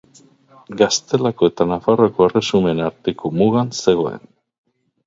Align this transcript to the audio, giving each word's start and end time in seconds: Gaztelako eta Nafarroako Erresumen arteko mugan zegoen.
Gaztelako 0.79 1.49
eta 1.51 1.67
Nafarroako 1.73 2.27
Erresumen 2.31 2.85
arteko 2.89 3.35
mugan 3.39 3.75
zegoen. 3.85 4.31